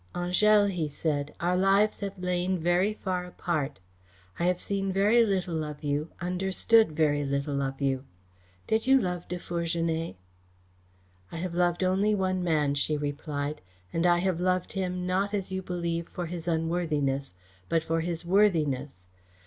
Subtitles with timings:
[0.15, 3.77] "Angèle," he said, "our lives have lain very far apart.
[4.39, 8.05] I have seen very little of you, understood very little of you.
[8.65, 10.15] Did you love De Fourgenet?"
[11.31, 13.61] "I have loved only one man," she replied,
[13.93, 17.35] "and I have loved him, not, as you believe, for his unworthiness,
[17.69, 19.05] but for his worthiness.